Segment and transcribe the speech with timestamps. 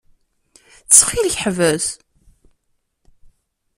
[0.87, 1.85] Ttxil-k, ḥbes.